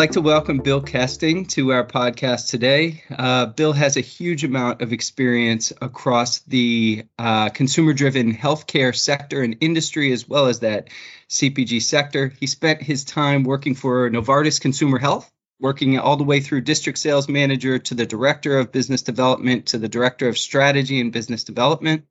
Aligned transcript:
like 0.00 0.12
to 0.12 0.22
welcome 0.22 0.56
Bill 0.56 0.80
Kesting 0.80 1.46
to 1.48 1.72
our 1.72 1.84
podcast 1.84 2.48
today. 2.48 3.04
Uh, 3.10 3.44
Bill 3.44 3.74
has 3.74 3.98
a 3.98 4.00
huge 4.00 4.44
amount 4.44 4.80
of 4.80 4.94
experience 4.94 5.74
across 5.82 6.38
the 6.38 7.04
uh, 7.18 7.50
consumer 7.50 7.92
driven 7.92 8.34
healthcare 8.34 8.96
sector 8.96 9.42
and 9.42 9.58
industry, 9.60 10.10
as 10.10 10.26
well 10.26 10.46
as 10.46 10.60
that 10.60 10.88
CPG 11.28 11.82
sector. 11.82 12.32
He 12.40 12.46
spent 12.46 12.80
his 12.80 13.04
time 13.04 13.44
working 13.44 13.74
for 13.74 14.08
Novartis 14.08 14.58
Consumer 14.58 14.96
Health, 14.96 15.30
working 15.60 15.98
all 15.98 16.16
the 16.16 16.24
way 16.24 16.40
through 16.40 16.62
district 16.62 16.98
sales 16.98 17.28
manager 17.28 17.78
to 17.78 17.94
the 17.94 18.06
director 18.06 18.58
of 18.58 18.72
business 18.72 19.02
development 19.02 19.66
to 19.66 19.76
the 19.76 19.88
director 19.90 20.28
of 20.28 20.38
strategy 20.38 20.98
and 20.98 21.12
business 21.12 21.44
development. 21.44 22.06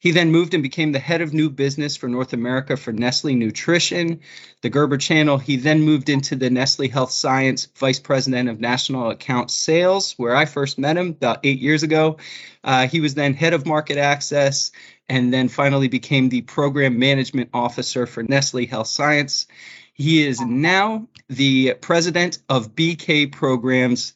He 0.00 0.12
then 0.12 0.32
moved 0.32 0.54
and 0.54 0.62
became 0.62 0.92
the 0.92 0.98
head 0.98 1.20
of 1.20 1.34
new 1.34 1.50
business 1.50 1.94
for 1.94 2.08
North 2.08 2.32
America 2.32 2.78
for 2.78 2.90
Nestle 2.90 3.34
Nutrition, 3.34 4.20
the 4.62 4.70
Gerber 4.70 4.96
Channel. 4.96 5.36
He 5.36 5.56
then 5.56 5.82
moved 5.82 6.08
into 6.08 6.36
the 6.36 6.48
Nestle 6.48 6.88
Health 6.88 7.10
Science 7.10 7.68
Vice 7.76 8.00
President 8.00 8.48
of 8.48 8.60
National 8.60 9.10
Account 9.10 9.50
Sales, 9.50 10.14
where 10.14 10.34
I 10.34 10.46
first 10.46 10.78
met 10.78 10.96
him 10.96 11.10
about 11.10 11.40
eight 11.44 11.60
years 11.60 11.82
ago. 11.82 12.16
Uh, 12.64 12.88
he 12.88 13.00
was 13.00 13.14
then 13.14 13.34
head 13.34 13.52
of 13.52 13.66
market 13.66 13.98
access 13.98 14.72
and 15.10 15.34
then 15.34 15.48
finally 15.48 15.88
became 15.88 16.30
the 16.30 16.40
program 16.42 16.98
management 16.98 17.50
officer 17.52 18.06
for 18.06 18.22
Nestle 18.22 18.64
Health 18.64 18.86
Science. 18.86 19.48
He 19.92 20.26
is 20.26 20.40
now 20.40 21.08
the 21.28 21.74
president 21.74 22.38
of 22.48 22.74
BK 22.74 23.30
Programs. 23.30 24.14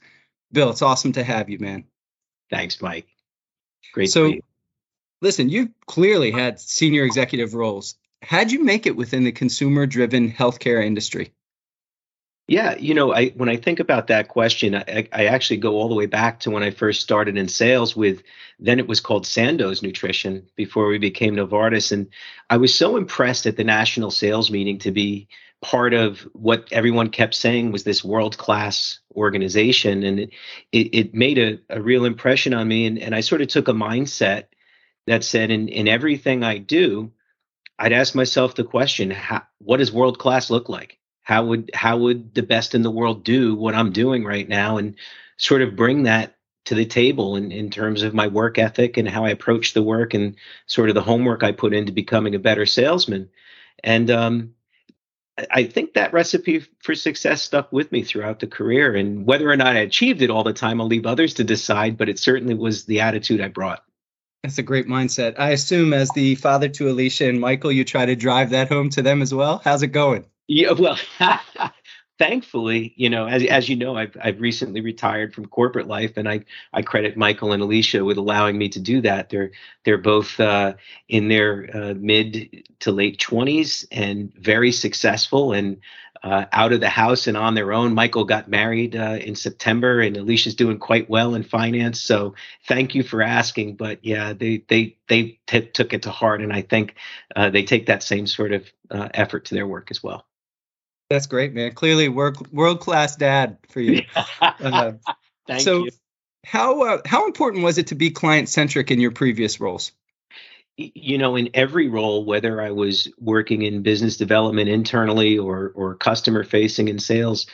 Bill, 0.51 0.71
it's 0.71 0.81
awesome 0.81 1.13
to 1.13 1.23
have 1.23 1.51
you, 1.51 1.59
man. 1.59 1.85
Thanks, 2.49 2.81
Mike. 2.81 3.07
Great. 3.93 4.11
So, 4.11 4.33
listen, 5.25 5.49
you've 5.49 5.71
clearly 5.87 6.31
had 6.31 6.61
senior 6.61 7.03
executive 7.03 7.55
roles. 7.55 7.97
How'd 8.23 8.53
you 8.53 8.63
make 8.63 8.87
it 8.87 8.95
within 8.97 9.25
the 9.25 9.33
consumer 9.33 9.87
driven 9.87 10.31
healthcare 10.31 10.85
industry? 10.85 11.33
Yeah, 12.47 12.77
you 12.77 12.93
know, 12.93 13.15
I 13.15 13.31
when 13.31 13.49
I 13.49 13.57
think 13.57 13.81
about 13.81 14.09
that 14.09 14.29
question, 14.29 14.75
I, 14.75 15.09
I 15.13 15.27
actually 15.27 15.57
go 15.57 15.77
all 15.77 15.89
the 15.89 15.95
way 15.95 16.05
back 16.05 16.41
to 16.41 16.51
when 16.51 16.63
I 16.63 16.71
first 16.71 17.01
started 17.01 17.39
in 17.39 17.49
sales 17.49 17.97
with 17.97 18.23
then 18.59 18.79
it 18.79 18.87
was 18.87 19.01
called 19.01 19.27
Sandoz 19.27 19.83
Nutrition 19.83 20.47
before 20.55 20.89
we 20.89 20.99
became 20.99 21.37
Novartis. 21.37 21.91
And 21.91 22.09
I 22.51 22.59
was 22.59 22.75
so 22.75 22.99
impressed 22.99 23.47
at 23.47 23.57
the 23.57 23.65
national 23.65 24.11
sales 24.11 24.51
meeting 24.51 24.79
to 24.81 24.91
be 24.91 25.27
part 25.63 25.95
of 25.95 26.21
what 26.35 26.69
everyone 26.71 27.09
kept 27.09 27.35
saying 27.35 27.73
was 27.73 27.85
this 27.85 28.05
world 28.05 28.37
class 28.37 28.99
organization. 29.17 30.03
And 30.03 30.21
it, 30.21 30.31
it, 30.73 30.95
it 30.95 31.15
made 31.15 31.39
a, 31.39 31.59
a 31.71 31.81
real 31.81 32.05
impression 32.05 32.53
on 32.53 32.69
me. 32.69 32.85
And, 32.85 32.99
and 32.99 33.15
I 33.15 33.23
sort 33.23 33.41
of 33.41 33.49
took 33.49 33.69
a 33.69 33.73
mindset 33.73 34.45
that 35.07 35.25
said 35.25 35.51
in, 35.51 35.69
in 35.69 35.89
everything 35.89 36.43
I 36.43 36.59
do, 36.59 37.13
I'd 37.79 37.93
ask 37.93 38.15
myself 38.15 38.55
the 38.55 38.65
question, 38.65 39.11
how, 39.11 39.43
what 39.59 39.79
does 39.79 39.93
world 39.93 40.19
class 40.19 40.51
look 40.51 40.69
like? 40.69 40.99
How 41.23 41.45
would 41.47 41.71
how 41.73 41.97
would 41.99 42.35
the 42.35 42.43
best 42.43 42.75
in 42.75 42.83
the 42.83 42.91
world 42.91 43.25
do 43.25 43.55
what 43.55 43.75
I'm 43.75 43.93
doing 43.93 44.25
right 44.25 44.49
now 44.49 44.77
and 44.77 44.97
sort 45.39 45.63
of 45.63 45.75
bring 45.75 46.03
that 46.03 46.37
to 46.67 46.75
the 46.75 46.87
table 46.87 47.37
in, 47.37 47.51
in 47.51 47.71
terms 47.71 48.03
of 48.03 48.15
my 48.15 48.27
work 48.27 48.59
ethic 48.59 48.97
and 48.97 49.09
how 49.09 49.25
I 49.25 49.31
approach 49.31 49.73
the 49.73 49.83
work 49.83 50.15
and 50.15 50.37
sort 50.67 50.89
of 50.89 50.95
the 50.95 51.03
homework 51.03 51.43
I 51.43 51.53
put 51.53 51.75
into 51.75 51.93
becoming 51.93 52.35
a 52.35 52.39
better 52.39 52.67
salesman. 52.67 53.31
And 53.83 54.11
um, 54.11 54.55
I 55.51 55.65
think 55.65 55.95
that 55.95 56.13
recipe 56.13 56.65
for 56.81 56.95
success 56.95 57.43
stuck 57.43 57.73
with 57.73 57.91
me 57.91 58.03
throughout 58.03 58.41
the 58.41 58.47
career. 58.47 58.95
And 58.95 59.27
whether 59.27 59.51
or 59.51 59.57
not 59.57 59.77
I 59.77 59.81
achieved 59.81 60.23
it 60.23 60.31
all 60.31 60.45
the 60.45 60.53
time, 60.53 60.81
I'll 60.81 60.87
leave 60.87 61.07
others 61.07 61.35
to 61.35 61.45
decide, 61.45 61.99
but 61.99 62.09
it 62.09 62.19
certainly 62.19 62.55
was 62.55 62.85
the 62.85 63.01
attitude 63.01 63.41
I 63.41 63.49
brought. 63.49 63.85
That's 64.45 64.59
a 64.59 64.63
great 64.63 64.87
mindset. 64.87 65.37
I 65.39 65.53
assume, 65.53 65.95
as 65.95 66.11
the 66.11 66.35
father 66.35 66.69
to 66.69 66.91
Alicia 66.91 67.31
and 67.31 67.41
Michael, 67.41 67.73
you 67.73 67.83
try 67.83 68.05
to 68.05 68.15
drive 68.15 68.51
that 68.51 68.69
home 68.69 68.91
to 68.91 69.01
them 69.01 69.23
as 69.23 69.33
well. 69.33 69.63
How's 69.65 69.83
it 69.83 69.87
going? 69.87 70.27
Yeah, 70.49 70.73
well, 70.73 70.99
thankfully, 72.19 72.93
you 72.95 73.09
know, 73.09 73.27
as 73.27 73.43
as 73.45 73.71
you 73.71 73.77
know, 73.77 73.97
I've 73.97 74.15
I've 74.23 74.43
recently 74.43 74.83
retired 74.83 75.35
from 75.35 75.47
corporate 75.47 75.87
life, 75.87 76.19
and 76.19 76.29
I 76.29 76.45
I 76.75 76.83
credit 76.83 77.17
Michael 77.17 77.53
and 77.53 77.63
Alicia 77.63 78.05
with 78.05 78.19
allowing 78.19 78.59
me 78.59 78.69
to 78.69 78.81
do 78.81 79.01
that. 79.01 79.31
They're 79.31 79.51
they're 79.87 79.97
both 79.97 80.39
uh, 80.39 80.75
in 81.09 81.29
their 81.29 81.71
uh, 81.75 81.95
mid 81.97 82.69
to 82.81 82.93
late 82.93 83.19
twenties 83.19 83.87
and 83.91 84.31
very 84.35 84.73
successful, 84.73 85.55
and 85.55 85.79
uh, 86.25 86.47
out 86.53 86.73
of 86.73 86.81
the 86.81 86.89
house 86.89 87.27
and 87.27 87.37
on 87.37 87.55
their 87.55 87.73
own. 87.73 87.93
Michael 87.93 88.25
got 88.25 88.49
married 88.49 88.97
uh, 88.97 89.19
in 89.21 89.37
September, 89.37 90.01
and 90.01 90.17
Alicia's 90.17 90.55
doing 90.55 90.79
quite 90.79 91.09
well 91.09 91.35
in 91.35 91.43
finance. 91.43 92.01
So 92.01 92.35
thank 92.67 92.95
you 92.95 93.03
for 93.03 93.21
asking. 93.21 93.77
But 93.77 94.05
yeah, 94.05 94.33
they 94.33 94.65
they 94.67 94.97
they 95.07 95.39
t- 95.47 95.67
took 95.67 95.93
it 95.93 96.05
to 96.05 96.11
heart, 96.11 96.41
and 96.41 96.51
I 96.51 96.63
think 96.63 96.95
uh, 97.37 97.51
they 97.51 97.63
take 97.63 97.87
that 97.87 98.03
same 98.03 98.27
sort 98.27 98.53
of 98.53 98.65
uh, 98.91 99.11
effort 99.13 99.45
to 99.47 99.55
their 99.55 99.67
work 99.67 99.91
as 99.91 100.03
well. 100.03 100.25
That's 101.11 101.27
great, 101.27 101.53
man. 101.53 101.73
Clearly, 101.73 102.09
world 102.09 102.51
world 102.51 102.81
class 102.81 103.17
dad 103.17 103.59
for 103.69 103.81
you. 103.81 104.03
Uh, 104.41 104.93
thank 105.47 105.61
so 105.61 105.85
you. 105.85 105.91
how 106.43 106.83
uh, 106.85 107.03
how 107.05 107.27
important 107.27 107.65
was 107.65 107.77
it 107.77 107.89
to 107.89 107.95
be 107.95 108.11
client 108.11 108.49
centric 108.49 108.91
in 108.91 108.99
your 108.99 109.13
previous 109.13 109.61
roles? 109.61 109.93
You 110.77 111.19
know 111.19 111.37
in 111.37 111.49
every 111.55 111.89
role 111.89 112.25
whether 112.25 112.61
i 112.61 112.71
was 112.71 113.09
working 113.21 113.63
in 113.63 113.83
business 113.83 114.17
development 114.17 114.69
internally 114.69 115.39
or 115.39 115.73
or 115.75 115.95
customer 115.95 116.43
facing 116.43 116.89
in 116.89 116.99
sales 116.99 117.47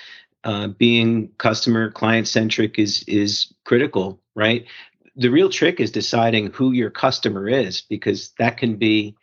uh, 0.45 0.69
being 0.69 1.29
customer 1.37 1.91
client 1.91 2.27
centric 2.27 2.79
is 2.79 3.05
is 3.07 3.53
critical 3.65 4.21
right? 4.35 4.65
The 5.17 5.29
real 5.29 5.51
trick 5.51 5.81
is 5.81 5.91
deciding 5.91 6.53
who 6.53 6.73
your 6.73 6.91
customer 6.91 7.49
is 7.49 7.83
because 7.83 8.31
that 8.39 8.57
can 8.57 8.77
be 8.77 9.17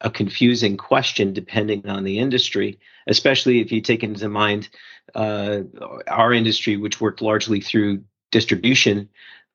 a 0.00 0.10
confusing 0.10 0.76
question 0.76 1.32
depending 1.32 1.86
on 1.86 2.04
the 2.04 2.18
industry 2.18 2.78
especially 3.06 3.60
if 3.60 3.70
you 3.70 3.80
take 3.80 4.02
into 4.02 4.28
mind 4.28 4.68
uh, 5.14 5.60
our 6.08 6.32
industry 6.32 6.76
which 6.76 7.00
worked 7.00 7.22
largely 7.22 7.60
through 7.60 8.02
distribution 8.30 9.08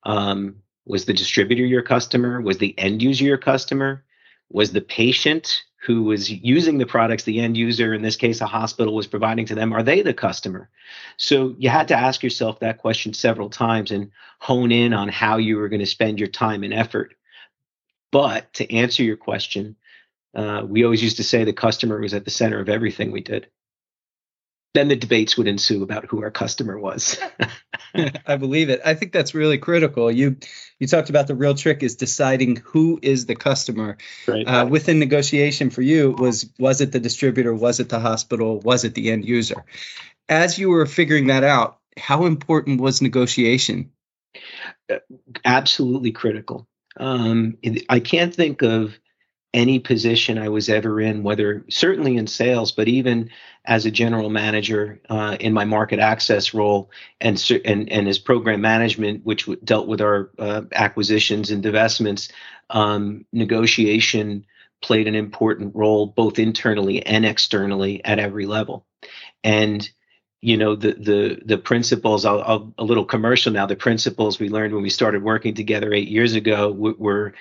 um, 0.04 0.56
was 0.90 1.06
the 1.06 1.14
distributor 1.14 1.64
your 1.64 1.84
customer? 1.84 2.42
Was 2.42 2.58
the 2.58 2.78
end 2.78 3.02
user 3.04 3.24
your 3.24 3.38
customer? 3.38 4.04
Was 4.50 4.74
the 4.74 4.82
patient 4.82 5.62
who 5.86 6.04
was 6.04 6.32
using 6.32 6.80
the 6.80 6.86
products 6.88 7.24
the 7.24 7.40
end 7.40 7.56
user, 7.56 7.94
in 7.94 8.02
this 8.02 8.18
case 8.18 8.42
a 8.42 8.48
hospital, 8.48 8.96
was 8.96 9.06
providing 9.06 9.46
to 9.46 9.56
them, 9.56 9.72
are 9.72 9.84
they 9.84 10.02
the 10.02 10.16
customer? 10.16 10.68
So 11.16 11.56
you 11.60 11.70
had 11.70 11.88
to 11.90 11.96
ask 11.96 12.24
yourself 12.24 12.60
that 12.60 12.80
question 12.80 13.14
several 13.14 13.52
times 13.52 13.92
and 13.92 14.12
hone 14.40 14.72
in 14.72 14.94
on 14.94 15.10
how 15.10 15.38
you 15.38 15.58
were 15.58 15.70
going 15.70 15.80
to 15.80 15.86
spend 15.86 16.20
your 16.20 16.28
time 16.28 16.64
and 16.64 16.74
effort. 16.74 17.14
But 18.12 18.52
to 18.56 18.74
answer 18.74 19.04
your 19.04 19.16
question, 19.16 19.76
uh, 20.34 20.64
we 20.68 20.84
always 20.84 21.04
used 21.04 21.18
to 21.18 21.24
say 21.24 21.44
the 21.44 21.54
customer 21.54 22.02
was 22.02 22.16
at 22.16 22.26
the 22.26 22.32
center 22.32 22.60
of 22.60 22.68
everything 22.68 23.12
we 23.12 23.22
did 23.22 23.48
then 24.74 24.88
the 24.88 24.96
debates 24.96 25.38
would 25.38 25.48
ensue 25.48 25.82
about 25.84 26.06
who 26.06 26.22
our 26.22 26.32
customer 26.32 26.78
was. 26.78 27.18
I 28.26 28.36
believe 28.38 28.70
it. 28.70 28.82
I 28.86 28.94
think 28.94 29.12
that's 29.12 29.34
really 29.34 29.58
critical. 29.58 30.12
You 30.12 30.38
you 30.80 30.88
talked 30.88 31.10
about 31.10 31.28
the 31.28 31.36
real 31.36 31.56
trick 31.56 31.82
is 31.82 31.96
deciding 31.96 32.58
who 32.58 33.00
is 33.02 33.26
the 33.26 33.36
customer. 33.36 33.98
Right. 34.28 34.48
Uh, 34.48 34.66
within 34.68 35.00
negotiation 35.00 35.72
for 35.72 35.82
you 35.82 36.12
was 36.12 36.50
was 36.60 36.82
it 36.82 36.92
the 36.92 37.00
distributor, 37.00 37.54
was 37.54 37.80
it 37.80 37.90
the 37.90 38.00
hospital, 38.00 38.60
was 38.60 38.84
it 38.84 38.94
the 38.94 39.12
end 39.12 39.26
user? 39.26 39.66
As 40.28 40.60
you 40.60 40.70
were 40.70 40.86
figuring 40.86 41.28
that 41.28 41.44
out, 41.44 41.80
how 41.98 42.26
important 42.26 42.80
was 42.80 43.02
negotiation? 43.02 43.92
Uh, 44.90 45.00
absolutely 45.44 46.12
critical. 46.12 46.68
Um, 46.98 47.58
I 47.90 48.00
can't 48.00 48.34
think 48.34 48.62
of 48.62 49.00
any 49.54 49.80
position 49.80 50.38
I 50.38 50.50
was 50.50 50.70
ever 50.70 51.02
in, 51.02 51.24
whether 51.24 51.66
certainly 51.70 52.18
in 52.18 52.28
sales, 52.28 52.72
but 52.72 52.88
even 52.88 53.32
as 53.70 53.86
a 53.86 53.92
general 53.92 54.32
manager 54.32 55.00
uh, 55.10 55.38
in 55.40 55.54
my 55.54 55.64
market 55.64 56.00
access 56.00 56.56
role 56.56 56.90
and 57.22 57.42
and 57.64 57.90
and 57.92 58.08
as 58.08 58.18
program 58.18 58.62
management, 58.62 59.24
which 59.24 59.48
dealt 59.64 59.88
with 59.88 60.02
our 60.02 60.32
uh, 60.40 60.64
acquisitions 60.74 61.52
and 61.52 61.64
divestments, 61.64 62.32
um, 62.72 63.26
negotiation 63.32 64.44
played 64.82 65.08
an 65.08 65.14
important 65.14 65.76
role 65.76 66.08
both 66.08 66.40
internally 66.40 67.06
and 67.06 67.26
externally 67.26 68.04
at 68.04 68.18
every 68.18 68.48
level, 68.48 68.88
and 69.44 69.88
you 70.42 70.58
know 70.58 70.76
the 70.76 70.94
the 70.94 71.40
the 71.46 71.58
principles 71.60 72.26
I'll, 72.26 72.42
I'll, 72.42 72.74
a 72.80 72.84
little 72.84 73.06
commercial 73.06 73.54
now 73.54 73.68
the 73.68 73.76
principles 73.76 74.40
we 74.40 74.50
learned 74.50 74.74
when 74.74 74.84
we 74.84 74.90
started 74.90 75.22
working 75.22 75.54
together 75.54 75.94
eight 75.94 76.08
years 76.08 76.34
ago 76.34 76.72
were 76.72 77.34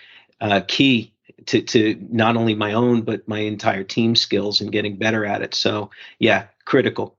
uh, 0.42 0.60
key 0.68 1.14
to 1.46 1.62
to 1.62 2.06
not 2.10 2.36
only 2.36 2.54
my 2.54 2.72
own 2.72 3.02
but 3.02 3.28
my 3.28 3.40
entire 3.40 3.84
team 3.84 4.16
skills 4.16 4.60
and 4.60 4.72
getting 4.72 4.96
better 4.96 5.24
at 5.24 5.42
it. 5.42 5.54
So 5.54 5.90
yeah, 6.18 6.46
critical. 6.64 7.16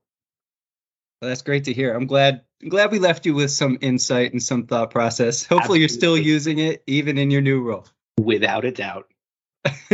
Well, 1.22 1.30
that's 1.30 1.42
great 1.42 1.66
to 1.66 1.74
hear. 1.74 1.94
I'm 1.94 2.08
glad 2.08 2.42
I'm 2.62 2.70
glad 2.70 2.92
we 2.92 3.00
left 3.00 3.26
you 3.26 3.34
with 3.34 3.52
some 3.52 3.78
insight 3.82 4.32
and 4.32 4.42
some 4.42 4.68
thought 4.68 4.92
process. 4.92 5.46
Hopefully 5.46 5.60
Absolutely. 5.60 5.80
you're 5.80 5.90
still 5.90 6.18
using 6.18 6.60
it 6.60 6.84
even 6.88 7.18
in 7.18 7.32
your 7.32 7.42
new 7.42 7.62
role. 7.62 7.88
Without 8.20 8.66
a 8.66 8.72
doubt. 8.72 9.08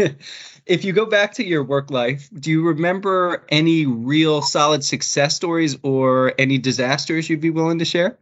if 0.66 0.86
you 0.86 0.94
go 0.94 1.06
back 1.06 1.34
to 1.34 1.46
your 1.46 1.64
work 1.64 1.90
life, 1.90 2.30
do 2.34 2.52
you 2.52 2.68
remember 2.68 3.46
any 3.50 3.86
real 3.86 4.42
solid 4.42 4.84
success 4.84 5.36
stories 5.36 5.78
or 5.84 6.34
any 6.38 6.58
disasters 6.58 7.30
you'd 7.30 7.42
be 7.42 7.50
willing 7.50 7.80
to 7.80 7.86
share? 7.86 8.18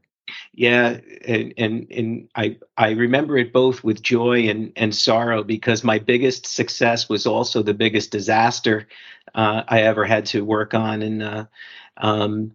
Yeah, 0.54 1.00
and, 1.26 1.54
and 1.58 1.88
and 1.92 2.30
I 2.36 2.58
I 2.78 2.92
remember 2.92 3.38
it 3.38 3.52
both 3.52 3.84
with 3.84 4.02
joy 4.02 4.48
and 4.50 4.72
and 4.76 4.96
sorrow 4.96 5.44
because 5.44 5.84
my 5.84 6.00
biggest 6.00 6.46
success 6.46 7.10
was 7.10 7.26
also 7.26 7.62
the 7.62 7.74
biggest 7.74 8.12
disaster 8.12 8.88
uh, 9.36 9.64
I 9.68 9.82
ever 9.82 10.06
had 10.06 10.26
to 10.28 10.46
work 10.46 10.74
on, 10.74 11.02
and 11.02 11.24
uh, 11.24 11.46
um, 11.98 12.52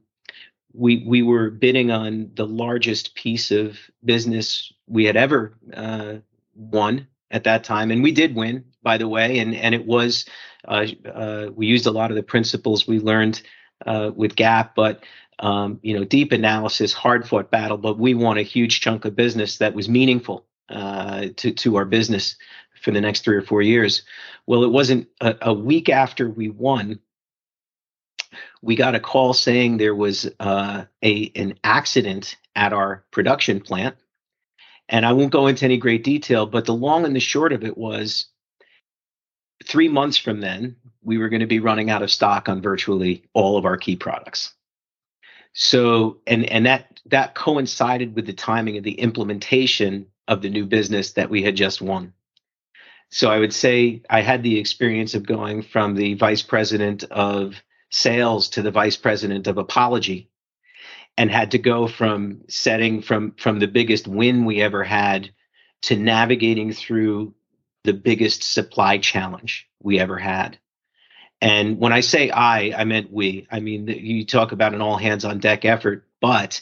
we 0.74 1.04
we 1.06 1.22
were 1.22 1.50
bidding 1.50 1.90
on 1.90 2.30
the 2.34 2.46
largest 2.46 3.14
piece 3.14 3.50
of 3.50 3.78
business 4.04 4.72
we 4.86 5.04
had 5.04 5.16
ever 5.16 5.54
uh, 5.74 6.16
won 6.54 7.06
at 7.30 7.44
that 7.44 7.64
time, 7.64 7.90
and 7.90 8.02
we 8.02 8.12
did 8.12 8.34
win, 8.34 8.64
by 8.82 8.98
the 8.98 9.08
way, 9.08 9.38
and 9.38 9.54
and 9.54 9.74
it 9.74 9.86
was 9.86 10.26
uh, 10.68 10.86
uh, 11.14 11.50
we 11.54 11.66
used 11.66 11.86
a 11.86 11.90
lot 11.92 12.10
of 12.10 12.16
the 12.16 12.22
principles 12.22 12.86
we 12.86 13.00
learned 13.00 13.42
uh, 13.86 14.10
with 14.14 14.36
GAP, 14.36 14.74
but 14.74 15.04
um, 15.38 15.78
you 15.82 15.96
know, 15.96 16.04
deep 16.04 16.32
analysis, 16.32 16.92
hard 16.92 17.28
fought 17.28 17.50
battle, 17.50 17.78
but 17.78 17.98
we 17.98 18.14
won 18.14 18.38
a 18.38 18.42
huge 18.42 18.80
chunk 18.80 19.04
of 19.04 19.16
business 19.16 19.58
that 19.58 19.74
was 19.74 19.88
meaningful 19.88 20.46
uh, 20.68 21.28
to 21.36 21.52
to 21.52 21.76
our 21.76 21.84
business 21.84 22.36
for 22.80 22.90
the 22.90 23.00
next 23.00 23.24
three 23.24 23.36
or 23.36 23.42
four 23.42 23.62
years. 23.62 24.02
Well, 24.46 24.64
it 24.64 24.70
wasn't 24.70 25.08
a, 25.20 25.36
a 25.42 25.52
week 25.52 25.88
after 25.88 26.28
we 26.28 26.48
won 26.48 27.00
we 28.62 28.76
got 28.76 28.94
a 28.94 29.00
call 29.00 29.32
saying 29.32 29.76
there 29.76 29.94
was 29.94 30.28
uh, 30.40 30.84
a 31.02 31.32
an 31.34 31.58
accident 31.64 32.36
at 32.54 32.72
our 32.72 33.04
production 33.10 33.60
plant, 33.60 33.96
and 34.88 35.06
I 35.06 35.12
won't 35.12 35.32
go 35.32 35.46
into 35.46 35.64
any 35.64 35.76
great 35.76 36.04
detail, 36.04 36.46
but 36.46 36.64
the 36.64 36.74
long 36.74 37.04
and 37.04 37.14
the 37.14 37.20
short 37.20 37.52
of 37.52 37.64
it 37.64 37.78
was 37.78 38.26
three 39.64 39.88
months 39.88 40.16
from 40.16 40.40
then 40.40 40.76
we 41.02 41.18
were 41.18 41.28
going 41.28 41.40
to 41.40 41.46
be 41.46 41.60
running 41.60 41.90
out 41.90 42.02
of 42.02 42.10
stock 42.10 42.48
on 42.48 42.60
virtually 42.60 43.24
all 43.32 43.56
of 43.56 43.64
our 43.64 43.76
key 43.76 43.96
products. 43.96 44.54
So 45.60 46.18
and 46.24 46.48
and 46.48 46.66
that 46.66 47.00
that 47.06 47.34
coincided 47.34 48.14
with 48.14 48.26
the 48.26 48.32
timing 48.32 48.76
of 48.76 48.84
the 48.84 49.00
implementation 49.00 50.06
of 50.28 50.40
the 50.40 50.50
new 50.50 50.64
business 50.64 51.14
that 51.14 51.30
we 51.30 51.42
had 51.42 51.56
just 51.56 51.82
won. 51.82 52.12
So 53.10 53.28
I 53.28 53.40
would 53.40 53.52
say 53.52 54.02
I 54.08 54.20
had 54.20 54.44
the 54.44 54.60
experience 54.60 55.14
of 55.14 55.26
going 55.26 55.62
from 55.62 55.96
the 55.96 56.14
vice 56.14 56.42
president 56.42 57.02
of 57.10 57.60
sales 57.90 58.50
to 58.50 58.62
the 58.62 58.70
vice 58.70 58.96
president 58.96 59.48
of 59.48 59.58
apology 59.58 60.30
and 61.16 61.28
had 61.28 61.50
to 61.50 61.58
go 61.58 61.88
from 61.88 62.42
setting 62.48 63.02
from 63.02 63.32
from 63.32 63.58
the 63.58 63.66
biggest 63.66 64.06
win 64.06 64.44
we 64.44 64.62
ever 64.62 64.84
had 64.84 65.28
to 65.82 65.96
navigating 65.96 66.72
through 66.72 67.34
the 67.82 67.94
biggest 67.94 68.44
supply 68.44 68.98
challenge 68.98 69.68
we 69.82 69.98
ever 69.98 70.18
had 70.18 70.56
and 71.40 71.78
when 71.78 71.92
i 71.92 72.00
say 72.00 72.30
i 72.30 72.72
i 72.76 72.84
meant 72.84 73.12
we 73.12 73.46
i 73.50 73.60
mean 73.60 73.86
you 73.86 74.24
talk 74.24 74.52
about 74.52 74.74
an 74.74 74.80
all 74.80 74.96
hands 74.96 75.24
on 75.24 75.38
deck 75.38 75.64
effort 75.64 76.04
but 76.20 76.60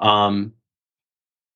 um 0.00 0.52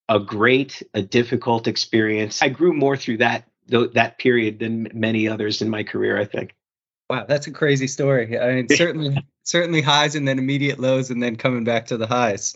a 0.09 0.19
great 0.19 0.83
a 0.95 1.03
difficult 1.03 1.67
experience 1.67 2.43
i 2.43 2.49
grew 2.49 2.73
more 2.73 2.97
through 2.97 3.19
that 3.19 3.45
that 3.69 4.19
period 4.19 4.59
than 4.59 4.89
many 4.93 5.29
others 5.29 5.63
in 5.63 5.71
my 5.71 5.83
career 5.83 6.19
i 6.19 6.25
think 6.25 6.55
Wow, 7.11 7.25
that's 7.29 7.49
a 7.49 7.51
crazy 7.51 7.89
story. 7.89 8.39
I 8.39 8.55
mean, 8.55 8.69
certainly, 8.71 9.19
certainly 9.43 9.83
highs 9.83 10.15
and 10.15 10.29
then 10.29 10.39
immediate 10.39 10.79
lows 10.79 11.11
and 11.11 11.21
then 11.21 11.35
coming 11.35 11.65
back 11.65 11.87
to 11.87 11.97
the 11.97 12.07
highs. 12.07 12.55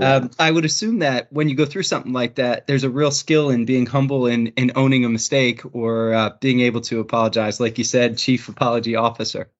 Um, 0.00 0.30
I 0.38 0.50
would 0.50 0.64
assume 0.64 1.00
that 1.00 1.32
when 1.32 1.48
you 1.48 1.54
go 1.54 1.66
through 1.66 1.82
something 1.82 2.12
like 2.12 2.36
that, 2.36 2.66
there's 2.66 2.84
a 2.84 2.90
real 2.90 3.10
skill 3.10 3.50
in 3.50 3.66
being 3.66 3.86
humble 3.86 4.26
and, 4.26 4.52
in 4.56 4.72
owning 4.74 5.04
a 5.04 5.08
mistake 5.08 5.62
or 5.74 6.14
uh, 6.14 6.30
being 6.40 6.60
able 6.60 6.80
to 6.82 7.00
apologize. 7.00 7.60
Like 7.60 7.78
you 7.78 7.84
said, 7.84 8.18
chief 8.18 8.48
apology 8.48 8.96
officer. 8.96 9.50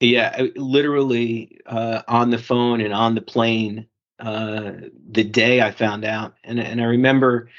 Yeah, 0.00 0.46
literally 0.54 1.60
uh, 1.66 2.02
on 2.06 2.30
the 2.30 2.38
phone 2.38 2.80
and 2.80 2.94
on 2.94 3.14
the 3.14 3.20
plane 3.20 3.88
uh, 4.20 4.72
the 5.10 5.24
day 5.24 5.60
I 5.60 5.70
found 5.70 6.04
out, 6.04 6.34
and 6.42 6.58
and 6.58 6.80
I 6.80 6.84
remember 6.84 7.50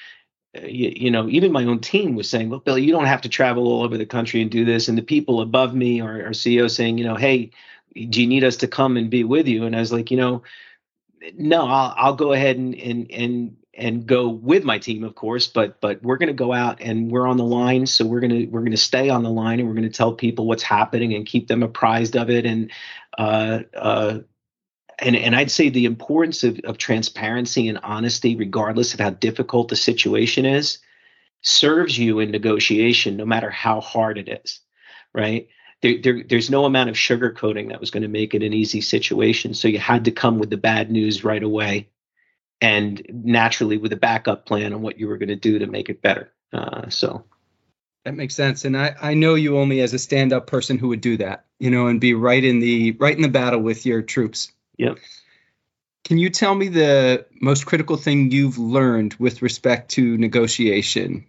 uh, 0.57 0.65
you, 0.65 0.93
you, 0.95 1.11
know, 1.11 1.29
even 1.29 1.51
my 1.51 1.63
own 1.63 1.79
team 1.79 2.15
was 2.15 2.29
saying, 2.29 2.49
"Look, 2.49 2.65
Billy, 2.65 2.83
you 2.83 2.91
don't 2.91 3.05
have 3.05 3.21
to 3.21 3.29
travel 3.29 3.67
all 3.67 3.83
over 3.83 3.97
the 3.97 4.05
country 4.05 4.41
and 4.41 4.51
do 4.51 4.65
this." 4.65 4.87
And 4.87 4.97
the 4.97 5.01
people 5.01 5.41
above 5.41 5.73
me, 5.73 6.01
or 6.01 6.25
our 6.25 6.31
CEO, 6.31 6.69
saying, 6.69 6.97
"You 6.97 7.05
know, 7.05 7.15
hey, 7.15 7.51
do 7.95 8.21
you 8.21 8.27
need 8.27 8.43
us 8.43 8.57
to 8.57 8.67
come 8.67 8.97
and 8.97 9.09
be 9.09 9.23
with 9.23 9.47
you?" 9.47 9.65
And 9.65 9.75
I 9.75 9.79
was 9.79 9.93
like, 9.93 10.11
you 10.11 10.17
know, 10.17 10.43
no, 11.38 11.66
I'll 11.66 11.94
I'll 11.98 12.16
go 12.16 12.33
ahead 12.33 12.57
and 12.57 12.75
and 12.75 13.12
and 13.12 13.57
and 13.74 14.06
go 14.06 14.30
with 14.30 14.63
my 14.63 14.77
team, 14.77 15.04
of 15.04 15.16
course, 15.16 15.48
but 15.48 15.80
but 15.81 16.04
we're 16.04 16.18
going 16.18 16.27
to 16.27 16.33
go 16.33 16.54
out 16.54 16.81
and 16.81 17.12
we're 17.12 17.27
on 17.27 17.38
the 17.38 17.45
line, 17.45 17.86
so 17.86 18.06
we're 18.06 18.19
going 18.19 18.31
to 18.31 18.45
we're 18.48 18.62
going 18.62 18.71
to 18.71 18.77
stay 18.77 19.10
on 19.10 19.24
the 19.24 19.30
line 19.30 19.60
and 19.60 19.68
we're 19.68 19.75
going 19.75 19.89
to 19.89 19.98
tell 19.98 20.13
people 20.13 20.45
what's 20.48 20.63
happening 20.63 21.13
and 21.13 21.25
keep 21.25 21.48
them 21.48 21.63
apprised 21.63 22.16
of 22.16 22.30
it 22.30 22.45
and 22.45 22.71
uh, 23.18 23.60
uh, 23.75 24.19
and 25.00 25.16
and 25.16 25.36
I'd 25.36 25.51
say 25.51 25.69
the 25.69 25.86
importance 25.86 26.44
of, 26.44 26.60
of 26.63 26.77
transparency 26.77 27.68
and 27.68 27.80
honesty, 27.83 28.36
regardless 28.36 28.94
of 28.94 29.00
how 29.00 29.12
difficult 29.12 29.69
the 29.69 29.75
situation 29.75 30.45
is, 30.45 30.80
serves 31.42 31.98
you 31.98 32.19
in 32.19 32.31
negotiation, 32.31 33.18
no 33.18 33.25
matter 33.25 33.50
how 33.50 33.81
hard 33.81 34.18
it 34.18 34.42
is, 34.44 34.60
right? 35.13 35.48
There, 35.81 35.95
there, 36.01 36.23
there's 36.27 36.49
no 36.49 36.65
amount 36.65 36.89
of 36.89 36.95
sugarcoating 36.95 37.69
that 37.69 37.79
was 37.79 37.91
going 37.91 38.03
to 38.03 38.09
make 38.09 38.33
it 38.33 38.43
an 38.43 38.53
easy 38.53 38.81
situation. 38.81 39.53
So 39.53 39.67
you 39.67 39.79
had 39.79 40.05
to 40.05 40.11
come 40.11 40.37
with 40.37 40.49
the 40.49 40.57
bad 40.57 40.91
news 40.91 41.23
right 41.23 41.41
away, 41.41 41.89
and 42.59 43.01
naturally 43.09 43.77
with 43.77 43.93
a 43.93 43.97
backup 43.97 44.45
plan 44.45 44.73
on 44.73 44.81
what 44.81 44.99
you 44.99 45.07
were 45.07 45.17
going 45.17 45.29
to 45.29 45.35
do 45.37 45.59
to 45.59 45.67
make 45.67 45.87
it 45.87 46.01
better. 46.01 46.31
Uh, 46.51 46.89
so 46.89 47.23
that 48.03 48.15
makes 48.15 48.35
sense. 48.35 48.65
And 48.65 48.75
I, 48.75 48.95
I 49.01 49.13
know 49.13 49.35
you 49.35 49.57
only 49.57 49.79
as 49.79 49.93
a 49.93 49.99
stand-up 49.99 50.47
person 50.47 50.77
who 50.77 50.89
would 50.89 51.01
do 51.01 51.17
that, 51.17 51.45
you 51.59 51.69
know, 51.69 51.87
and 51.87 52.01
be 52.01 52.13
right 52.13 52.43
in 52.43 52.59
the 52.59 52.91
right 52.93 53.15
in 53.15 53.21
the 53.21 53.29
battle 53.29 53.61
with 53.61 53.85
your 53.85 54.01
troops. 54.01 54.51
Yep. 54.77 54.97
Can 56.05 56.17
you 56.17 56.29
tell 56.29 56.55
me 56.55 56.69
the 56.69 57.25
most 57.39 57.65
critical 57.65 57.95
thing 57.95 58.31
you've 58.31 58.57
learned 58.57 59.13
with 59.19 59.41
respect 59.41 59.91
to 59.91 60.17
negotiation? 60.17 61.27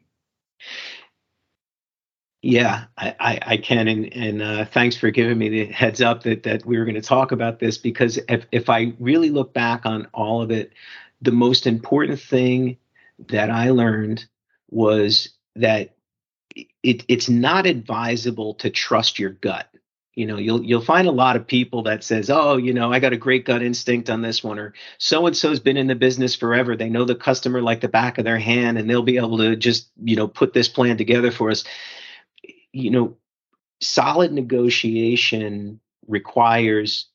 Yeah, 2.42 2.84
I, 2.96 3.38
I, 3.42 3.56
can, 3.58 3.86
and, 3.86 4.10
and 4.14 4.42
uh, 4.42 4.64
thanks 4.64 4.96
for 4.96 5.10
giving 5.10 5.36
me 5.36 5.50
the 5.50 5.66
heads 5.66 6.00
up 6.00 6.22
that 6.22 6.42
that 6.44 6.64
we 6.64 6.78
were 6.78 6.86
going 6.86 6.94
to 6.94 7.02
talk 7.02 7.32
about 7.32 7.58
this 7.58 7.76
because 7.76 8.18
if 8.30 8.46
if 8.50 8.70
I 8.70 8.94
really 8.98 9.28
look 9.28 9.52
back 9.52 9.84
on 9.84 10.06
all 10.14 10.40
of 10.40 10.50
it, 10.50 10.72
the 11.20 11.32
most 11.32 11.66
important 11.66 12.18
thing 12.18 12.78
that 13.28 13.50
I 13.50 13.70
learned 13.70 14.24
was 14.70 15.30
that 15.56 15.94
it, 16.82 17.04
it's 17.08 17.28
not 17.28 17.66
advisable 17.66 18.54
to 18.54 18.70
trust 18.70 19.18
your 19.18 19.30
gut. 19.30 19.68
You 20.14 20.26
know 20.26 20.38
you'll 20.38 20.64
you'll 20.64 20.80
find 20.80 21.08
a 21.08 21.12
lot 21.12 21.36
of 21.36 21.46
people 21.46 21.82
that 21.82 22.02
says 22.02 22.30
oh 22.30 22.56
you 22.56 22.74
know 22.74 22.92
i 22.92 22.98
got 22.98 23.12
a 23.12 23.16
great 23.16 23.46
gut 23.46 23.62
instinct 23.62 24.10
on 24.10 24.22
this 24.22 24.42
one 24.42 24.58
or 24.58 24.74
so 24.98 25.26
and 25.26 25.36
so's 25.36 25.60
been 25.60 25.76
in 25.76 25.86
the 25.86 25.94
business 25.94 26.34
forever. 26.34 26.74
They 26.76 26.90
know 26.90 27.04
the 27.04 27.14
customer 27.14 27.62
like 27.62 27.80
the 27.80 27.88
back 27.88 28.18
of 28.18 28.24
their 28.24 28.38
hand 28.38 28.78
and 28.78 28.88
they'll 28.88 29.02
be 29.02 29.18
able 29.18 29.38
to 29.38 29.56
just 29.56 29.90
you 30.02 30.16
know 30.16 30.26
put 30.26 30.52
this 30.52 30.68
plan 30.68 30.96
together 30.96 31.30
for 31.30 31.50
us 31.50 31.64
you 32.72 32.90
know 32.90 33.16
solid 33.80 34.32
negotiation 34.32 35.80
requires 36.06 37.06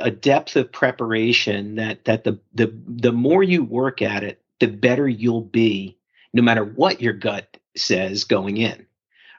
a 0.00 0.10
depth 0.10 0.56
of 0.56 0.72
preparation 0.72 1.76
that 1.76 2.04
that 2.04 2.24
the 2.24 2.38
the 2.54 2.72
the 2.86 3.12
more 3.12 3.42
you 3.42 3.62
work 3.62 4.02
at 4.02 4.24
it 4.24 4.42
the 4.60 4.66
better 4.66 5.08
you'll 5.08 5.40
be 5.40 5.96
no 6.32 6.42
matter 6.42 6.64
what 6.64 7.00
your 7.00 7.12
gut 7.12 7.56
says 7.76 8.24
going 8.24 8.56
in 8.56 8.86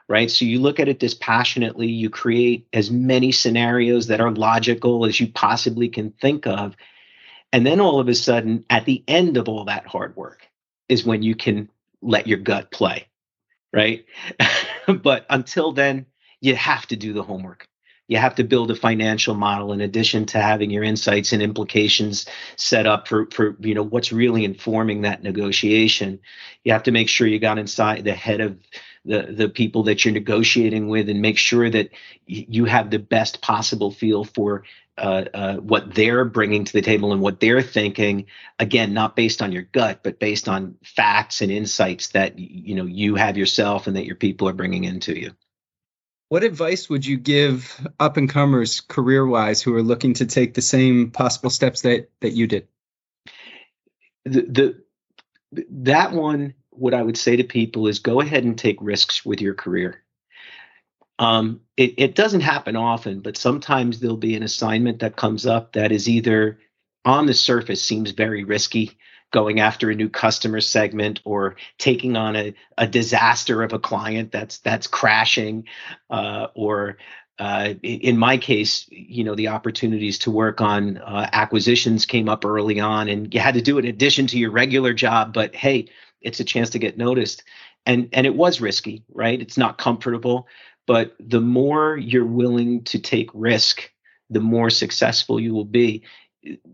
right? 0.08 0.30
So 0.30 0.44
you 0.44 0.60
look 0.60 0.78
at 0.78 0.88
it 0.88 0.98
dispassionately, 0.98 1.88
you 1.88 2.10
create 2.10 2.66
as 2.72 2.90
many 2.90 3.32
scenarios 3.32 4.06
that 4.06 4.20
are 4.20 4.30
logical 4.30 5.04
as 5.04 5.18
you 5.18 5.28
possibly 5.28 5.88
can 5.88 6.12
think 6.12 6.46
of. 6.46 6.76
And 7.52 7.66
then 7.66 7.80
all 7.80 8.00
of 8.00 8.08
a 8.08 8.14
sudden, 8.14 8.64
at 8.70 8.84
the 8.84 9.02
end 9.08 9.36
of 9.36 9.48
all 9.48 9.64
that 9.64 9.86
hard 9.86 10.14
work, 10.16 10.48
is 10.88 11.04
when 11.04 11.22
you 11.22 11.34
can 11.34 11.68
let 12.02 12.26
your 12.26 12.38
gut 12.38 12.70
play, 12.70 13.08
right? 13.72 14.04
but 15.02 15.26
until 15.30 15.72
then, 15.72 16.06
you 16.40 16.54
have 16.54 16.86
to 16.88 16.96
do 16.96 17.12
the 17.12 17.22
homework. 17.22 17.68
You 18.08 18.18
have 18.18 18.36
to 18.36 18.44
build 18.44 18.70
a 18.70 18.76
financial 18.76 19.34
model 19.34 19.72
in 19.72 19.80
addition 19.80 20.26
to 20.26 20.40
having 20.40 20.70
your 20.70 20.84
insights 20.84 21.32
and 21.32 21.42
implications 21.42 22.26
set 22.56 22.86
up 22.86 23.08
for, 23.08 23.26
for 23.32 23.56
you 23.60 23.74
know 23.74 23.82
what's 23.82 24.12
really 24.12 24.44
informing 24.44 25.02
that 25.02 25.24
negotiation. 25.24 26.20
You 26.62 26.72
have 26.72 26.84
to 26.84 26.92
make 26.92 27.08
sure 27.08 27.26
you 27.26 27.40
got 27.40 27.58
inside 27.58 28.04
the 28.04 28.14
head 28.14 28.40
of 28.40 28.58
the 29.04 29.22
the 29.22 29.48
people 29.48 29.82
that 29.84 30.04
you're 30.04 30.14
negotiating 30.14 30.88
with 30.88 31.08
and 31.08 31.20
make 31.20 31.36
sure 31.36 31.68
that 31.68 31.90
you 32.26 32.64
have 32.66 32.90
the 32.90 33.00
best 33.00 33.42
possible 33.42 33.90
feel 33.90 34.22
for 34.22 34.62
uh, 34.98 35.24
uh, 35.34 35.56
what 35.56 35.94
they're 35.94 36.24
bringing 36.24 36.64
to 36.64 36.72
the 36.72 36.82
table 36.82 37.12
and 37.12 37.20
what 37.20 37.40
they're 37.40 37.62
thinking 37.62 38.26
again 38.58 38.94
not 38.94 39.16
based 39.16 39.42
on 39.42 39.52
your 39.52 39.62
gut 39.62 40.00
but 40.02 40.18
based 40.18 40.48
on 40.48 40.76
facts 40.84 41.42
and 41.42 41.52
insights 41.52 42.08
that 42.08 42.38
you 42.38 42.74
know 42.74 42.86
you 42.86 43.14
have 43.14 43.36
yourself 43.36 43.86
and 43.86 43.96
that 43.96 44.06
your 44.06 44.16
people 44.16 44.48
are 44.48 44.54
bringing 44.54 44.84
into 44.84 45.18
you 45.18 45.32
what 46.28 46.42
advice 46.42 46.88
would 46.90 47.06
you 47.06 47.16
give 47.18 47.86
up 48.00 48.16
and 48.16 48.30
comers 48.30 48.80
career 48.80 49.26
wise 49.26 49.62
who 49.62 49.74
are 49.74 49.82
looking 49.82 50.14
to 50.14 50.26
take 50.26 50.54
the 50.54 50.62
same 50.62 51.10
possible 51.10 51.50
steps 51.50 51.82
that 51.82 52.10
that 52.20 52.32
you 52.32 52.46
did 52.46 52.66
the, 54.24 54.42
the 54.42 55.66
that 55.70 56.12
one 56.12 56.54
what 56.76 56.94
I 56.94 57.02
would 57.02 57.16
say 57.16 57.36
to 57.36 57.44
people 57.44 57.86
is 57.88 57.98
go 57.98 58.20
ahead 58.20 58.44
and 58.44 58.58
take 58.58 58.76
risks 58.80 59.24
with 59.24 59.40
your 59.40 59.54
career. 59.54 60.02
Um, 61.18 61.60
it, 61.76 61.94
it 61.96 62.14
doesn't 62.14 62.42
happen 62.42 62.76
often, 62.76 63.20
but 63.20 63.36
sometimes 63.36 64.00
there'll 64.00 64.16
be 64.16 64.36
an 64.36 64.42
assignment 64.42 65.00
that 65.00 65.16
comes 65.16 65.46
up 65.46 65.72
that 65.72 65.92
is 65.92 66.08
either 66.08 66.58
on 67.04 67.26
the 67.26 67.34
surface 67.34 67.82
seems 67.82 68.10
very 68.10 68.44
risky, 68.44 68.98
going 69.32 69.60
after 69.60 69.90
a 69.90 69.94
new 69.94 70.08
customer 70.08 70.60
segment 70.60 71.20
or 71.24 71.56
taking 71.78 72.16
on 72.16 72.36
a, 72.36 72.54
a 72.78 72.86
disaster 72.86 73.62
of 73.62 73.72
a 73.72 73.78
client 73.78 74.32
that's 74.32 74.58
that's 74.58 74.86
crashing, 74.86 75.64
uh, 76.10 76.48
or 76.54 76.98
uh, 77.38 77.74
in 77.82 78.16
my 78.16 78.38
case, 78.38 78.86
you 78.90 79.22
know, 79.22 79.34
the 79.34 79.48
opportunities 79.48 80.18
to 80.18 80.30
work 80.30 80.60
on 80.60 80.98
uh, 80.98 81.28
acquisitions 81.32 82.06
came 82.06 82.28
up 82.28 82.44
early 82.44 82.80
on, 82.80 83.08
and 83.08 83.32
you 83.34 83.40
had 83.40 83.54
to 83.54 83.62
do 83.62 83.78
it 83.78 83.84
in 83.84 83.90
addition 83.90 84.26
to 84.26 84.38
your 84.38 84.50
regular 84.50 84.94
job. 84.94 85.32
But 85.32 85.54
hey, 85.54 85.88
it's 86.20 86.40
a 86.40 86.44
chance 86.44 86.70
to 86.70 86.78
get 86.78 86.96
noticed, 86.96 87.42
and 87.84 88.08
and 88.12 88.26
it 88.26 88.34
was 88.34 88.60
risky, 88.60 89.04
right? 89.12 89.40
It's 89.40 89.58
not 89.58 89.76
comfortable, 89.78 90.48
but 90.86 91.14
the 91.18 91.40
more 91.40 91.96
you're 91.96 92.26
willing 92.26 92.84
to 92.84 92.98
take 92.98 93.30
risk, 93.34 93.90
the 94.30 94.40
more 94.40 94.70
successful 94.70 95.40
you 95.40 95.54
will 95.54 95.64
be. 95.64 96.04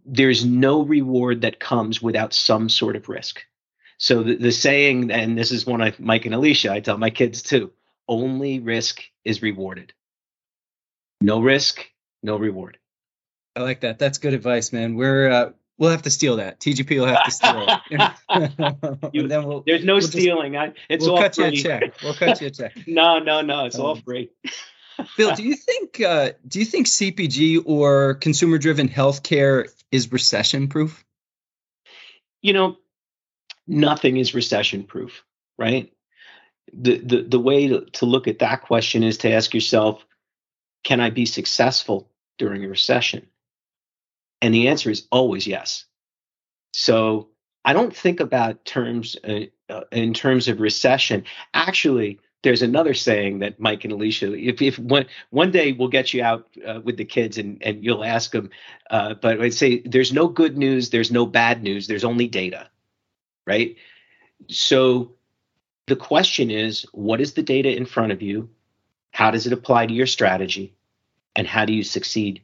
There's 0.05 0.45
no 0.45 0.83
reward 0.83 1.43
that 1.43 1.61
comes 1.61 2.03
without 2.03 2.35
some 2.35 2.69
sort 2.69 2.97
of 2.97 3.09
risk. 3.09 3.43
So 3.99 4.23
the, 4.23 4.37
the 4.37 4.53
saying, 4.53 5.11
and 5.11 5.39
this 5.39 5.51
is 5.51 5.65
one 5.65 5.81
of 5.81 5.99
Mike 6.01 6.27
and 6.27 6.35
Alicia, 6.35 6.73
I 6.73 6.81
tell 6.81 6.99
my 6.99 7.11
kids 7.11 7.43
too: 7.43 7.73
only 8.09 8.61
risk 8.61 9.03
is 9.25 9.43
rewarded 9.43 9.93
no 11.23 11.41
risk, 11.41 11.87
no 12.23 12.37
reward. 12.37 12.79
I 13.55 13.61
like 13.61 13.81
that. 13.81 13.99
That's 13.99 14.19
good 14.19 14.35
advice, 14.35 14.73
man. 14.73 14.97
We're 14.97 15.31
uh, 15.31 15.51
we'll 15.83 15.91
have 15.91 16.03
to 16.03 16.11
steal 16.11 16.37
that. 16.37 16.61
TGP 16.61 17.01
will 17.01 17.07
have 17.07 17.25
to 17.25 17.31
steal 17.33 17.67
it. 17.67 19.11
you, 19.13 19.27
then 19.27 19.45
we'll, 19.45 19.65
there's 19.67 19.85
no 19.85 19.95
we'll 19.95 20.03
stealing. 20.03 20.53
Just, 20.53 20.77
I, 20.79 20.83
it's 20.89 21.05
we'll 21.05 21.17
all 21.17 21.23
cut 21.23 21.35
free. 21.35 21.45
you 21.47 21.51
a 21.51 21.57
check. 21.57 21.95
We'll 22.05 22.15
cut 22.15 22.41
you 22.41 22.47
a 22.47 22.51
check. 22.51 22.73
no, 22.87 23.19
no, 23.19 23.41
no. 23.41 23.65
It's 23.65 23.77
um, 23.77 23.85
all 23.85 23.97
free. 23.97 24.31
Bill, 25.17 25.35
do 25.35 25.43
you 25.43 25.57
think 25.57 26.01
uh, 26.01 26.33
do 26.47 26.61
you 26.61 26.65
think 26.65 26.87
CPG 26.87 27.63
or 27.67 28.15
consumer 28.15 28.59
driven 28.59 28.89
healthcare 28.89 29.69
is 29.91 30.13
recession 30.13 30.69
proof? 30.69 31.05
You 32.43 32.53
know, 32.53 32.77
nothing 33.67 34.19
is 34.19 34.35
recession 34.35 34.85
proof, 34.85 35.25
right? 35.59 35.93
The, 36.73 36.99
the 36.99 37.23
the 37.23 37.41
way 37.41 37.67
to, 37.67 37.87
to 37.95 38.07
look 38.07 38.29
at 38.29 38.39
that 38.39 38.63
question 38.63 39.03
is 39.03 39.19
to 39.19 39.33
ask 39.33 39.53
yourself, 39.53 40.07
can 40.85 41.01
I 41.01 41.11
be 41.11 41.27
successful 41.27 42.09
during 42.39 42.65
a 42.65 42.69
recession? 42.69 43.27
And 44.43 44.53
the 44.53 44.69
answer 44.69 44.91
is 44.91 45.07
always 45.11 45.47
yes. 45.47 45.85
So 46.73 47.29
I 47.65 47.73
don't 47.73 47.95
think 47.95 48.21
about 48.21 48.65
terms 48.65 49.17
uh, 49.25 49.47
uh, 49.71 49.85
in 49.93 50.13
terms 50.13 50.49
of 50.49 50.61
recession. 50.61 51.25
Actually, 51.55 52.19
there's 52.43 52.63
another 52.63 52.93
saying 52.93 53.39
that 53.39 53.61
Mike 53.61 53.85
and 53.85 53.93
Alicia, 53.93 54.35
if, 54.35 54.61
if 54.61 54.79
one, 54.79 55.07
one 55.31 55.53
day 55.53 55.71
we'll 55.73 55.89
get 55.89 56.13
you 56.13 56.25
out 56.25 56.49
uh, 56.67 56.81
with 56.83 56.97
the 56.97 57.05
kids 57.05 57.39
and, 57.39 57.63
and 57.63 57.85
you'll 57.85 58.05
ask 58.05 58.33
them, 58.33 58.51
uh, 58.91 59.15
but 59.15 59.41
I'd 59.41 59.55
say 59.55 59.81
there's 59.85 60.13
no 60.13 60.27
good 60.27 60.59
news, 60.59 60.91
there's 60.91 61.13
no 61.13 61.25
bad 61.25 61.63
news, 61.63 61.87
there's 61.87 62.05
only 62.05 62.27
data, 62.27 62.69
right? 63.47 63.77
So 64.49 65.13
the 65.87 65.95
question 65.95 66.51
is, 66.51 66.85
what 66.93 67.21
is 67.21 67.35
the 67.35 67.45
data 67.45 67.75
in 67.75 67.87
front 67.87 68.11
of 68.11 68.23
you? 68.23 68.51
How 69.13 69.31
does 69.31 69.47
it 69.47 69.53
apply 69.53 69.87
to 69.87 69.95
your 69.95 70.07
strategy? 70.07 70.75
And 71.37 71.47
how 71.47 71.65
do 71.65 71.73
you 71.73 71.85
succeed? 71.85 72.43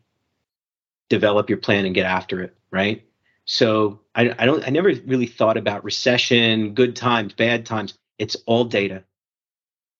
Develop 1.08 1.48
your 1.48 1.58
plan 1.58 1.86
and 1.86 1.94
get 1.94 2.06
after 2.06 2.42
it, 2.42 2.56
right? 2.70 3.04
So 3.44 4.00
I, 4.14 4.34
I 4.38 4.44
don't 4.46 4.66
I 4.66 4.70
never 4.70 4.92
really 5.06 5.26
thought 5.26 5.56
about 5.56 5.84
recession, 5.84 6.74
good 6.74 6.96
times, 6.96 7.32
bad 7.32 7.64
times. 7.64 7.94
It's 8.18 8.36
all 8.46 8.64
data. 8.64 9.04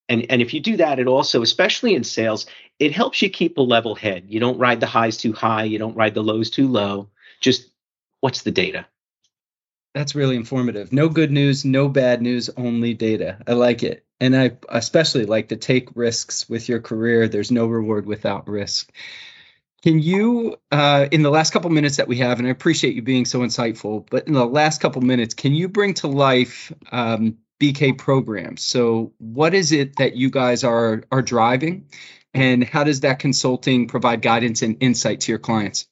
And, 0.08 0.26
and 0.30 0.40
if 0.40 0.54
you 0.54 0.60
do 0.60 0.76
that, 0.78 0.98
it 0.98 1.06
also, 1.06 1.42
especially 1.42 1.94
in 1.94 2.02
sales, 2.02 2.46
it 2.78 2.92
helps 2.92 3.20
you 3.20 3.28
keep 3.28 3.58
a 3.58 3.62
level 3.62 3.94
head. 3.94 4.24
You 4.28 4.40
don't 4.40 4.58
ride 4.58 4.80
the 4.80 4.86
highs 4.86 5.16
too 5.18 5.32
high, 5.32 5.64
you 5.64 5.78
don't 5.78 5.96
ride 5.96 6.14
the 6.14 6.22
lows 6.22 6.50
too 6.50 6.66
low. 6.66 7.10
Just 7.40 7.68
what's 8.20 8.42
the 8.42 8.50
data? 8.50 8.86
That's 9.94 10.14
really 10.14 10.36
informative. 10.36 10.92
No 10.92 11.08
good 11.08 11.30
news, 11.30 11.64
no 11.64 11.88
bad 11.88 12.22
news, 12.22 12.50
only 12.56 12.94
data. 12.94 13.38
I 13.46 13.52
like 13.52 13.82
it. 13.82 14.04
And 14.20 14.36
I 14.36 14.52
especially 14.68 15.24
like 15.26 15.48
to 15.48 15.56
take 15.56 15.96
risks 15.96 16.48
with 16.48 16.68
your 16.68 16.80
career. 16.80 17.28
There's 17.28 17.50
no 17.50 17.66
reward 17.66 18.06
without 18.06 18.48
risk. 18.48 18.90
Can 19.82 20.00
you, 20.00 20.56
uh, 20.72 21.06
in 21.12 21.22
the 21.22 21.30
last 21.30 21.52
couple 21.52 21.70
minutes 21.70 21.98
that 21.98 22.08
we 22.08 22.18
have, 22.18 22.38
and 22.38 22.48
I 22.48 22.50
appreciate 22.50 22.94
you 22.94 23.02
being 23.02 23.24
so 23.24 23.40
insightful, 23.40 24.08
but 24.10 24.26
in 24.26 24.32
the 24.32 24.44
last 24.44 24.80
couple 24.80 25.02
minutes, 25.02 25.34
can 25.34 25.54
you 25.54 25.68
bring 25.68 25.94
to 25.94 26.08
life 26.08 26.72
um, 26.90 27.38
BK 27.60 27.96
programs? 27.96 28.64
So, 28.64 29.12
what 29.18 29.54
is 29.54 29.70
it 29.70 29.96
that 29.96 30.16
you 30.16 30.30
guys 30.30 30.64
are 30.64 31.04
are 31.12 31.22
driving, 31.22 31.86
and 32.34 32.64
how 32.64 32.82
does 32.82 33.00
that 33.00 33.20
consulting 33.20 33.86
provide 33.86 34.20
guidance 34.20 34.62
and 34.62 34.76
insight 34.80 35.20
to 35.20 35.32
your 35.32 35.38
clients? 35.38 35.86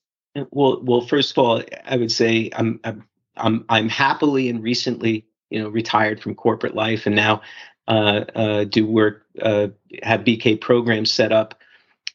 Well, 0.50 0.82
well, 0.82 1.00
first 1.00 1.30
of 1.30 1.38
all, 1.38 1.62
I 1.84 1.96
would 1.96 2.10
say 2.10 2.50
I'm, 2.54 2.80
I'm 2.82 3.04
I'm 3.36 3.64
I'm 3.68 3.88
happily 3.88 4.48
and 4.48 4.62
recently 4.62 5.26
you 5.50 5.62
know 5.62 5.68
retired 5.68 6.20
from 6.20 6.34
corporate 6.34 6.74
life 6.74 7.06
and 7.06 7.14
now 7.14 7.42
uh, 7.88 8.24
uh, 8.34 8.64
do 8.64 8.86
work 8.86 9.26
uh, 9.40 9.68
have 10.02 10.20
BK 10.22 10.60
programs 10.60 11.12
set 11.12 11.32
up 11.32 11.60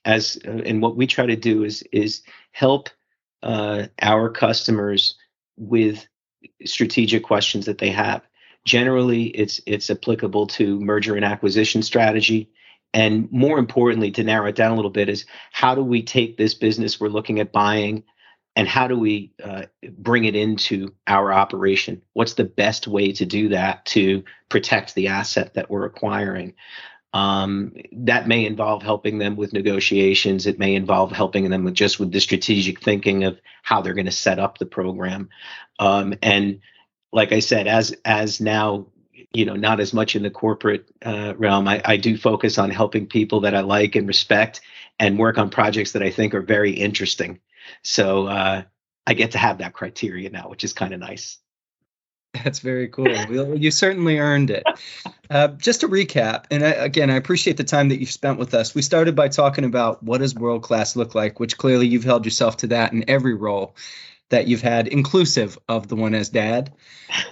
as 0.05 0.37
and 0.43 0.81
what 0.81 0.95
we 0.95 1.07
try 1.07 1.25
to 1.25 1.35
do 1.35 1.63
is 1.63 1.83
is 1.91 2.21
help 2.51 2.89
uh, 3.43 3.87
our 4.01 4.29
customers 4.29 5.15
with 5.57 6.07
strategic 6.65 7.23
questions 7.23 7.65
that 7.65 7.77
they 7.77 7.89
have. 7.91 8.21
Generally, 8.65 9.25
it's 9.27 9.61
it's 9.65 9.89
applicable 9.89 10.47
to 10.47 10.79
merger 10.79 11.15
and 11.15 11.25
acquisition 11.25 11.81
strategy. 11.81 12.49
And 12.93 13.31
more 13.31 13.57
importantly, 13.57 14.11
to 14.11 14.23
narrow 14.23 14.47
it 14.47 14.55
down 14.55 14.73
a 14.73 14.75
little 14.75 14.91
bit, 14.91 15.07
is 15.07 15.25
how 15.51 15.75
do 15.75 15.81
we 15.81 16.03
take 16.03 16.37
this 16.37 16.53
business 16.53 16.99
we're 16.99 17.07
looking 17.07 17.39
at 17.39 17.53
buying 17.53 18.03
and 18.55 18.67
how 18.67 18.87
do 18.87 18.97
we 18.97 19.31
uh, 19.43 19.63
bring 19.97 20.25
it 20.25 20.35
into 20.35 20.93
our 21.07 21.31
operation 21.31 22.01
what's 22.13 22.33
the 22.33 22.43
best 22.43 22.87
way 22.87 23.11
to 23.11 23.25
do 23.25 23.49
that 23.49 23.85
to 23.85 24.23
protect 24.49 24.95
the 24.95 25.07
asset 25.07 25.53
that 25.53 25.69
we're 25.69 25.85
acquiring 25.85 26.53
um, 27.13 27.73
that 27.91 28.27
may 28.27 28.45
involve 28.45 28.83
helping 28.83 29.17
them 29.17 29.35
with 29.35 29.53
negotiations. 29.53 30.45
It 30.45 30.59
may 30.59 30.75
involve 30.75 31.11
helping 31.11 31.49
them 31.49 31.63
with 31.63 31.73
just 31.73 31.99
with 31.99 32.11
the 32.11 32.19
strategic 32.19 32.81
thinking 32.81 33.23
of 33.23 33.39
how 33.63 33.81
they're 33.81 33.93
going 33.93 34.05
to 34.05 34.11
set 34.11 34.39
up 34.39 34.57
the 34.57 34.65
program. 34.65 35.29
Um, 35.79 36.15
and 36.21 36.59
like 37.13 37.31
i 37.33 37.39
said 37.39 37.67
as 37.67 37.93
as 38.05 38.39
now 38.39 38.87
you 39.33 39.45
know 39.45 39.55
not 39.55 39.79
as 39.79 39.93
much 39.93 40.15
in 40.15 40.23
the 40.23 40.29
corporate 40.29 40.89
uh, 41.05 41.33
realm 41.37 41.67
I, 41.67 41.81
I 41.83 41.97
do 41.97 42.17
focus 42.17 42.57
on 42.57 42.69
helping 42.69 43.05
people 43.07 43.41
that 43.41 43.53
i 43.53 43.59
like 43.59 43.95
and 43.95 44.07
respect 44.07 44.61
and 44.99 45.19
work 45.19 45.37
on 45.37 45.49
projects 45.49 45.91
that 45.91 46.03
i 46.03 46.09
think 46.09 46.33
are 46.33 46.41
very 46.41 46.71
interesting. 46.71 47.39
So 47.83 48.27
uh, 48.27 48.63
I 49.07 49.13
get 49.13 49.31
to 49.31 49.37
have 49.37 49.59
that 49.59 49.73
criteria 49.73 50.29
now, 50.29 50.49
which 50.49 50.63
is 50.63 50.73
kind 50.73 50.93
of 50.93 50.99
nice. 50.99 51.37
That's 52.33 52.59
very 52.59 52.87
cool. 52.87 53.05
well, 53.29 53.57
you 53.57 53.71
certainly 53.71 54.19
earned 54.19 54.51
it. 54.51 54.63
Uh, 55.29 55.49
just 55.49 55.81
to 55.81 55.87
recap, 55.87 56.45
and 56.49 56.63
I, 56.63 56.69
again, 56.71 57.09
I 57.09 57.15
appreciate 57.15 57.57
the 57.57 57.63
time 57.63 57.89
that 57.89 57.99
you've 57.99 58.11
spent 58.11 58.39
with 58.39 58.53
us. 58.53 58.73
We 58.73 58.81
started 58.81 59.15
by 59.15 59.27
talking 59.27 59.65
about 59.65 60.01
what 60.01 60.19
does 60.19 60.33
world 60.33 60.63
class 60.63 60.95
look 60.95 61.13
like, 61.13 61.39
which 61.39 61.57
clearly 61.57 61.87
you've 61.87 62.03
held 62.03 62.25
yourself 62.25 62.57
to 62.57 62.67
that 62.67 62.93
in 62.93 63.09
every 63.09 63.33
role 63.33 63.75
that 64.31 64.47
you've 64.47 64.61
had, 64.61 64.87
inclusive 64.87 65.57
of 65.69 65.87
the 65.87 65.95
one 65.95 66.15
as 66.15 66.29
dad. 66.29 66.73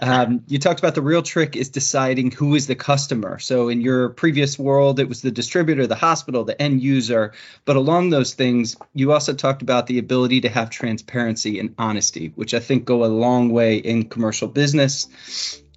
Um, 0.02 0.44
you 0.48 0.60
talked 0.60 0.80
about 0.80 0.96
the 0.96 1.02
real 1.02 1.24
trick 1.24 1.56
is 1.56 1.70
deciding 1.70 2.32
who 2.32 2.56
is 2.56 2.68
the 2.68 2.76
customer. 2.76 3.40
So 3.40 3.70
in 3.70 3.82
your 3.82 4.10
previous 4.10 4.60
world, 4.60 5.00
it 5.00 5.10
was 5.10 5.22
the 5.22 5.32
distributor, 5.32 5.88
the 5.88 5.96
hospital, 5.96 6.44
the 6.44 6.62
end 6.62 6.82
user. 6.82 7.34
But 7.66 7.78
along 7.78 8.10
those 8.10 8.34
things, 8.34 8.76
you 8.94 9.12
also 9.14 9.34
talked 9.34 9.62
about 9.62 9.88
the 9.88 9.98
ability 9.98 10.42
to 10.42 10.50
have 10.50 10.70
transparency 10.70 11.60
and 11.60 11.74
honesty, 11.78 12.34
which 12.36 12.54
I 12.54 12.60
think 12.60 12.86
go 12.86 13.04
a 13.04 13.08
long 13.08 13.50
way 13.50 13.78
in 13.78 14.10
commercial 14.10 14.48
business. 14.48 15.08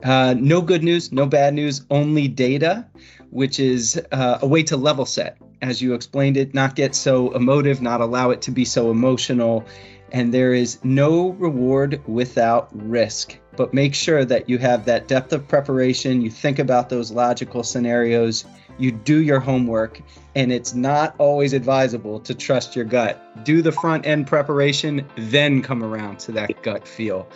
Uh, 0.05 0.35
no 0.37 0.61
good 0.61 0.83
news, 0.83 1.13
no 1.13 1.27
bad 1.27 1.55
news, 1.55 1.87
only 1.89 2.27
data, 2.27 2.87
which 3.31 3.61
is 3.61 4.01
uh, 4.11 4.39
a 4.43 4.47
way 4.47 4.65
to 4.65 4.77
level 4.77 5.07
set, 5.07 5.39
as 5.63 5.81
you 5.81 5.95
explained 5.95 6.37
it, 6.37 6.53
not 6.53 6.75
get 6.75 6.97
so 6.97 7.31
emotive, 7.31 7.81
not 7.81 8.01
allow 8.01 8.31
it 8.31 8.43
to 8.43 8.51
be 8.51 8.65
so 8.65 8.91
emotional, 8.91 9.65
and 10.13 10.33
there 10.33 10.53
is 10.53 10.79
no 10.85 11.31
reward 11.31 12.01
without 12.07 12.69
risk. 12.73 13.37
But 13.57 13.75
make 13.75 13.95
sure 13.95 14.25
that 14.25 14.49
you 14.49 14.59
have 14.59 14.85
that 14.85 15.09
depth 15.09 15.33
of 15.33 15.49
preparation, 15.49 16.23
you 16.23 16.31
think 16.31 16.59
about 16.59 16.89
those 16.89 17.11
logical 17.11 17.63
scenarios, 17.63 18.45
you 18.79 18.93
do 18.93 19.21
your 19.21 19.41
homework, 19.41 20.01
and 20.35 20.53
it's 20.53 20.75
not 20.75 21.15
always 21.19 21.53
advisable 21.53 22.21
to 22.21 22.35
trust 22.35 22.77
your 22.77 22.85
gut. 22.85 23.45
Do 23.45 23.61
the 23.61 23.73
front 23.73 24.07
end 24.07 24.27
preparation, 24.27 25.07
then 25.17 25.63
come 25.63 25.83
around 25.83 26.21
to 26.21 26.33
that 26.33 26.63
gut 26.63 26.87
feel. 26.87 27.29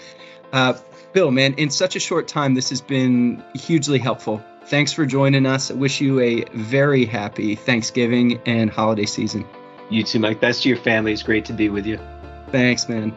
Uh, 0.52 0.74
Bill, 1.12 1.30
man, 1.30 1.54
in 1.54 1.70
such 1.70 1.96
a 1.96 2.00
short 2.00 2.28
time, 2.28 2.54
this 2.54 2.68
has 2.70 2.80
been 2.80 3.42
hugely 3.54 3.98
helpful. 3.98 4.42
Thanks 4.66 4.92
for 4.92 5.06
joining 5.06 5.46
us. 5.46 5.70
I 5.70 5.74
wish 5.74 6.00
you 6.00 6.20
a 6.20 6.44
very 6.52 7.04
happy 7.04 7.54
Thanksgiving 7.54 8.40
and 8.46 8.70
holiday 8.70 9.06
season. 9.06 9.44
You 9.88 10.02
too, 10.02 10.18
Mike. 10.18 10.40
Best 10.40 10.64
to 10.64 10.68
your 10.68 10.78
family. 10.78 11.12
It's 11.12 11.22
great 11.22 11.44
to 11.46 11.52
be 11.52 11.68
with 11.68 11.86
you. 11.86 12.00
Thanks, 12.52 12.88
man. 12.88 13.14